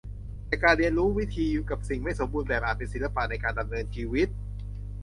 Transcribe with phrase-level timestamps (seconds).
[0.47, 4.27] แต่การเรียนรู้วิธีอยู่กับสิ่งไม่สมบูรณ์แบบอาจเป็นศิลปะในการดำเนินชีวิต